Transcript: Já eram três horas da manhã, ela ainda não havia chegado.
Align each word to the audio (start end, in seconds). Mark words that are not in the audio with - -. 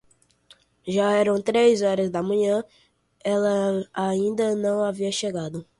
Já 0.87 1.11
eram 1.11 1.43
três 1.43 1.83
horas 1.83 2.09
da 2.09 2.23
manhã, 2.23 2.63
ela 3.23 3.85
ainda 3.93 4.55
não 4.55 4.81
havia 4.83 5.11
chegado. 5.11 5.63